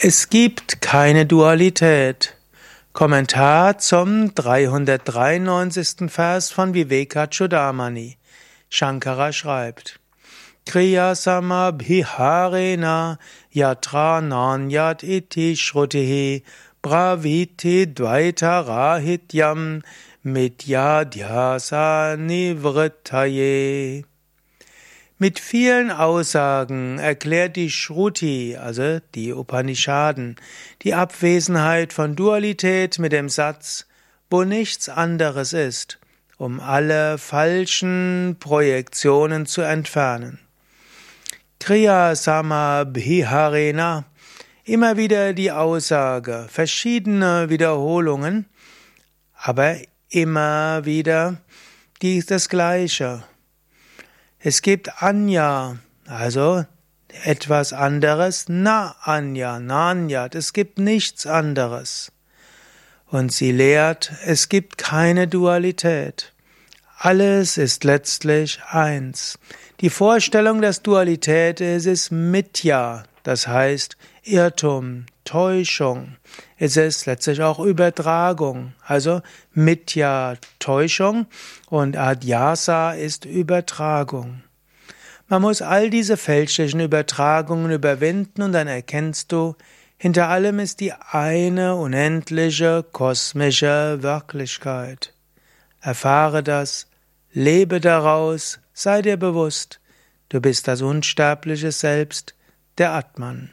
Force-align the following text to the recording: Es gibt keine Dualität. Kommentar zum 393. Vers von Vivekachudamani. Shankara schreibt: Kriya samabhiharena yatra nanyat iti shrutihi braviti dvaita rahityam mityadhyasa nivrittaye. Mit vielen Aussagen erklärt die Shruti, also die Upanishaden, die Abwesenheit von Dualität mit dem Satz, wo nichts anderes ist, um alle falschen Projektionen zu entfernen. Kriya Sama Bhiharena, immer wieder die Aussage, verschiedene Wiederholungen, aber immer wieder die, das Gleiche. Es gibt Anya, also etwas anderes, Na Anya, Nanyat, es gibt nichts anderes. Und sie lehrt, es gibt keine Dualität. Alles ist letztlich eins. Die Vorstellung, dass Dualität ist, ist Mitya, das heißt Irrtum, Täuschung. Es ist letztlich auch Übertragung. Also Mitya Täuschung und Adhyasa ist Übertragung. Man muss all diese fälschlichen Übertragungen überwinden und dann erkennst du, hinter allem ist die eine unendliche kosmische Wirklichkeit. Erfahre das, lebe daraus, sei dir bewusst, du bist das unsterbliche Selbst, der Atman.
Es 0.00 0.30
gibt 0.30 0.80
keine 0.80 1.26
Dualität. 1.26 2.36
Kommentar 2.92 3.78
zum 3.78 4.32
393. 4.32 6.08
Vers 6.08 6.52
von 6.52 6.72
Vivekachudamani. 6.72 8.16
Shankara 8.70 9.32
schreibt: 9.32 9.98
Kriya 10.66 11.16
samabhiharena 11.16 13.18
yatra 13.50 14.20
nanyat 14.20 15.02
iti 15.02 15.56
shrutihi 15.56 16.44
braviti 16.80 17.92
dvaita 17.92 18.60
rahityam 18.60 19.82
mityadhyasa 20.22 22.16
nivrittaye. 22.16 24.04
Mit 25.20 25.40
vielen 25.40 25.90
Aussagen 25.90 27.00
erklärt 27.00 27.56
die 27.56 27.70
Shruti, 27.70 28.56
also 28.56 29.00
die 29.16 29.32
Upanishaden, 29.32 30.36
die 30.82 30.94
Abwesenheit 30.94 31.92
von 31.92 32.14
Dualität 32.14 33.00
mit 33.00 33.10
dem 33.10 33.28
Satz, 33.28 33.86
wo 34.30 34.44
nichts 34.44 34.88
anderes 34.88 35.52
ist, 35.52 35.98
um 36.36 36.60
alle 36.60 37.18
falschen 37.18 38.36
Projektionen 38.38 39.46
zu 39.46 39.62
entfernen. 39.62 40.38
Kriya 41.58 42.14
Sama 42.14 42.84
Bhiharena, 42.84 44.04
immer 44.62 44.96
wieder 44.96 45.32
die 45.32 45.50
Aussage, 45.50 46.46
verschiedene 46.48 47.50
Wiederholungen, 47.50 48.46
aber 49.34 49.78
immer 50.10 50.84
wieder 50.84 51.38
die, 52.02 52.24
das 52.24 52.48
Gleiche. 52.48 53.24
Es 54.40 54.62
gibt 54.62 55.02
Anya, 55.02 55.78
also 56.06 56.64
etwas 57.24 57.72
anderes, 57.72 58.44
Na 58.48 58.94
Anya, 59.02 59.58
Nanyat, 59.58 60.36
es 60.36 60.52
gibt 60.52 60.78
nichts 60.78 61.26
anderes. 61.26 62.12
Und 63.06 63.32
sie 63.32 63.50
lehrt, 63.50 64.12
es 64.24 64.48
gibt 64.48 64.78
keine 64.78 65.26
Dualität. 65.26 66.32
Alles 66.98 67.56
ist 67.56 67.82
letztlich 67.82 68.60
eins. 68.68 69.38
Die 69.80 69.90
Vorstellung, 69.90 70.60
dass 70.60 70.82
Dualität 70.82 71.60
ist, 71.60 71.86
ist 71.86 72.12
Mitya, 72.12 73.04
das 73.24 73.48
heißt 73.48 73.96
Irrtum, 74.22 75.06
Täuschung. 75.28 76.16
Es 76.56 76.78
ist 76.78 77.04
letztlich 77.04 77.42
auch 77.42 77.60
Übertragung. 77.60 78.72
Also 78.82 79.20
Mitya 79.52 80.36
Täuschung 80.58 81.26
und 81.68 81.98
Adhyasa 81.98 82.92
ist 82.92 83.26
Übertragung. 83.26 84.42
Man 85.26 85.42
muss 85.42 85.60
all 85.60 85.90
diese 85.90 86.16
fälschlichen 86.16 86.80
Übertragungen 86.80 87.70
überwinden 87.70 88.40
und 88.40 88.52
dann 88.52 88.68
erkennst 88.68 89.30
du, 89.30 89.54
hinter 89.98 90.30
allem 90.30 90.60
ist 90.60 90.80
die 90.80 90.94
eine 90.94 91.74
unendliche 91.74 92.82
kosmische 92.90 93.98
Wirklichkeit. 94.00 95.12
Erfahre 95.82 96.42
das, 96.42 96.86
lebe 97.32 97.82
daraus, 97.82 98.60
sei 98.72 99.02
dir 99.02 99.18
bewusst, 99.18 99.78
du 100.30 100.40
bist 100.40 100.68
das 100.68 100.80
unsterbliche 100.80 101.70
Selbst, 101.70 102.34
der 102.78 102.92
Atman. 102.92 103.50